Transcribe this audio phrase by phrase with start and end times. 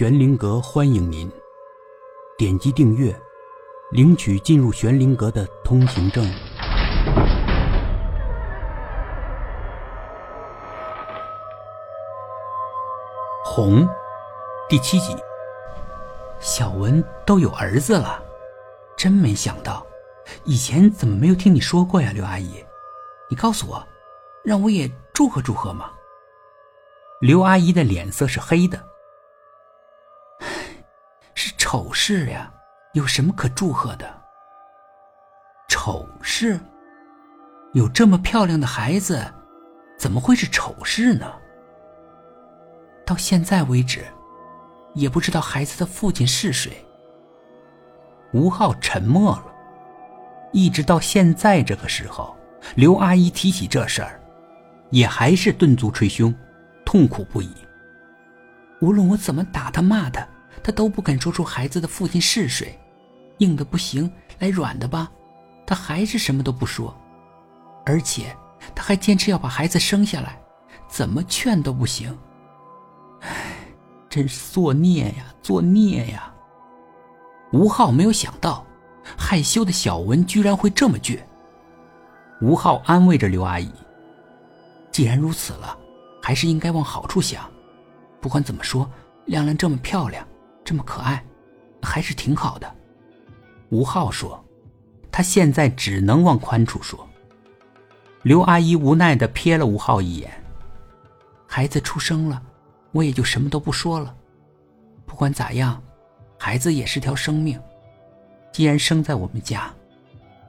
[0.00, 1.30] 玄灵阁欢迎您，
[2.38, 3.14] 点击订阅，
[3.90, 6.24] 领取进入玄灵阁的通行证。
[13.44, 13.86] 红，
[14.70, 15.14] 第七集。
[16.38, 18.24] 小文都有儿子了，
[18.96, 19.86] 真没想到，
[20.44, 22.64] 以前怎么没有听你说过呀，刘阿姨？
[23.28, 23.86] 你告诉我，
[24.42, 25.90] 让我也祝贺祝贺嘛。
[27.20, 28.82] 刘阿姨的脸色是黑的，
[31.72, 32.52] 丑事呀，
[32.94, 34.04] 有什么可祝贺的？
[35.68, 36.58] 丑事？
[37.74, 39.24] 有这么漂亮的孩子，
[39.96, 41.32] 怎么会是丑事呢？
[43.06, 44.04] 到现在为止。
[44.94, 46.84] 也不知道孩子的父亲是谁。
[48.32, 49.44] 吴昊沉默了，
[50.52, 52.36] 一直到现在这个时候，
[52.74, 54.20] 刘阿姨提起这事儿，
[54.90, 56.34] 也还是顿足捶胸，
[56.84, 57.54] 痛苦不已。
[58.80, 60.26] 无论我怎么打他骂他，
[60.62, 62.78] 他都不肯说出孩子的父亲是谁，
[63.38, 65.10] 硬的不行，来软的吧，
[65.66, 66.94] 他还是什么都不说，
[67.86, 68.36] 而且
[68.74, 70.40] 他还坚持要把孩子生下来，
[70.88, 72.16] 怎么劝都不行。
[73.20, 73.30] 唉
[74.08, 76.34] 真是作孽呀，作孽呀！
[77.52, 78.66] 吴昊没有想到，
[79.16, 81.20] 害羞的小文居然会这么倔。
[82.40, 83.70] 吴昊安慰着刘阿姨
[84.90, 85.78] ：“既然如此了，
[86.20, 87.48] 还是应该往好处想。
[88.20, 88.90] 不管怎么说，
[89.26, 90.26] 亮亮这么漂亮，
[90.70, 91.20] 这么可爱，
[91.82, 92.76] 还是挺好的。”
[93.70, 94.40] 吴昊说
[95.10, 97.04] ：“他现在只能往宽处说。”
[98.22, 100.30] 刘阿姨无奈的瞥了吴昊一眼
[101.44, 102.40] ：“孩子出生了。”
[102.92, 104.14] 我也就什么都不说了。
[105.06, 105.82] 不管咋样，
[106.38, 107.60] 孩子也是条生命。
[108.52, 109.74] 既然生在我们家，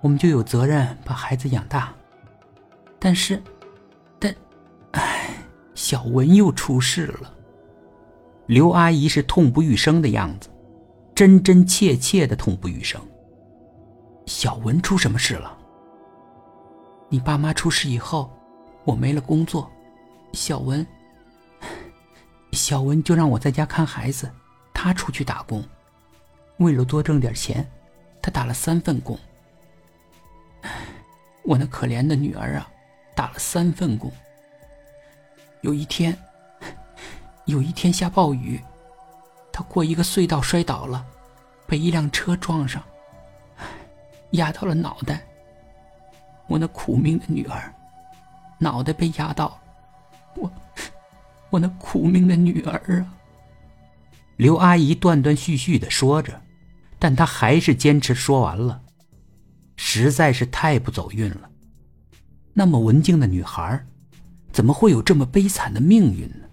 [0.02, 1.92] 我们就有责任把孩子养大。
[3.00, 3.42] 但是，
[4.20, 4.36] 但，
[4.92, 5.34] 唉，
[5.74, 7.34] 小文又出事了。
[8.51, 10.50] 刘阿姨是痛不欲生的样子，
[11.16, 13.01] 真真切切的痛不欲生。
[14.25, 15.57] 小文出什么事了？
[17.07, 18.29] 你爸妈出事以后，
[18.84, 19.72] 我没了工作，
[20.34, 20.85] 小文。
[22.51, 24.29] 小文就让我在家看孩子，
[24.73, 25.63] 他出去打工，
[26.57, 27.66] 为了多挣点钱，
[28.22, 29.18] 他打了三份工。
[31.44, 32.69] 我那可怜的女儿啊，
[33.16, 34.12] 打了三份工。
[35.62, 36.13] 有一天，
[37.51, 38.59] 有一天下暴雨，
[39.51, 41.06] 他过一个隧道摔倒了，
[41.67, 42.81] 被一辆车撞上，
[44.31, 45.22] 压到了脑袋。
[46.47, 47.73] 我那苦命的女儿，
[48.57, 49.59] 脑袋被压到，
[50.35, 50.51] 我。
[51.50, 53.13] 我那苦命的女儿啊！
[54.38, 56.41] 刘阿姨断断续续的说着，
[56.97, 58.81] 但她还是坚持说完了。
[59.75, 61.50] 实在是太不走运了。
[62.53, 63.85] 那么文静的女孩，
[64.53, 66.47] 怎么会有这么悲惨的命运呢？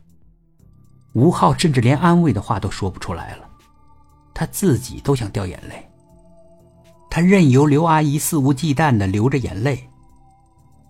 [1.18, 3.50] 吴昊甚至连安慰的话都说不出来了，
[4.32, 5.84] 他自己都想掉眼泪。
[7.10, 9.88] 他任由刘阿姨肆无忌惮的流着眼泪。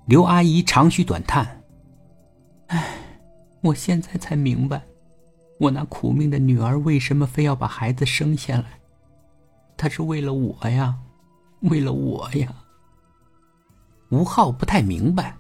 [0.05, 1.63] 刘阿姨长吁短叹
[2.69, 2.85] ：“唉。”
[3.61, 4.83] 我现在才明白，
[5.59, 8.67] 我那苦命的女儿为什么非要把孩子生下来。
[9.77, 10.95] 她是为了我呀，
[11.63, 12.55] 为了我呀。
[14.11, 15.35] 吴昊不太明白，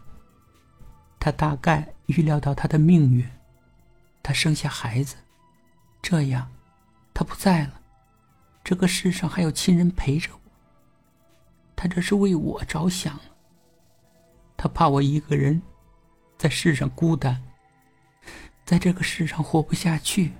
[1.20, 3.24] 他大概预料到他的命运，
[4.28, 5.16] 她生下孩子，
[6.02, 6.52] 这样，
[7.14, 7.80] 她不在了，
[8.62, 10.40] 这个世上还有亲人陪着我。
[11.74, 13.18] 他这是为我着想
[14.54, 15.62] 他怕我一个人
[16.36, 17.42] 在世上孤单。
[18.66, 20.30] 在这个世上活不下去，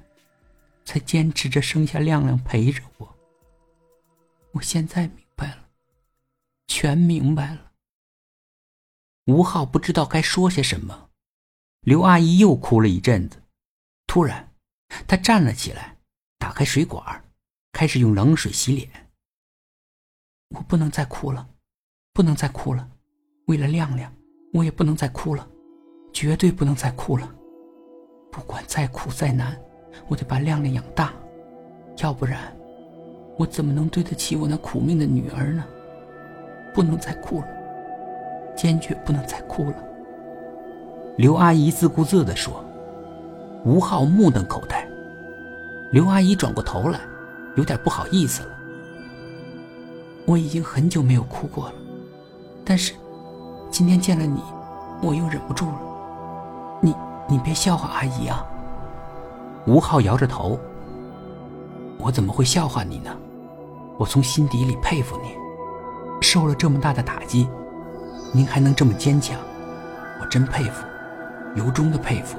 [0.85, 3.17] 才坚持着生下亮亮陪着我。
[4.53, 5.67] 我现在明白了，
[6.67, 7.73] 全明白了。
[9.25, 11.09] 吴昊不知道该说些什么，
[11.81, 13.43] 刘阿姨又哭了一阵子，
[14.09, 14.49] 突然，
[15.07, 15.99] 她站了起来，
[16.39, 17.23] 打开水管，
[17.73, 18.89] 开始用冷水洗脸。
[20.57, 21.47] 我不能再哭了，
[22.15, 22.89] 不能再哭了，
[23.49, 24.11] 为了亮亮，
[24.55, 25.47] 我也不能再哭了，
[26.11, 27.31] 绝对不能再哭了。
[28.33, 29.55] 不管再苦再难，
[30.09, 31.13] 我得把亮亮养大，
[31.99, 32.57] 要不然，
[33.39, 35.63] 我怎么能对得起我那苦命的女儿呢？
[36.73, 39.85] 不能再哭了，坚决不能再哭了。
[41.19, 42.65] 刘阿姨自顾自地说。
[43.65, 44.87] 吴昊目瞪口呆。
[45.91, 47.01] 刘阿姨转过头来，
[47.57, 48.49] 有点不好意思了。
[50.27, 51.75] 我已经很久没有哭过了，
[52.65, 52.93] 但是，
[53.71, 54.43] 今天见了你，
[55.03, 55.81] 我又忍不住了。
[56.81, 56.95] 你。
[57.31, 58.43] 你别笑话阿姨啊！
[59.67, 60.59] 吴昊摇着头。
[61.99, 63.15] 我怎么会笑话你呢？
[63.99, 65.33] 我从心底里佩服你，
[66.23, 67.47] 受了这么大的打击，
[68.33, 69.39] 您还能这么坚强，
[70.23, 70.87] 我真佩服，
[71.55, 72.39] 由衷的佩服。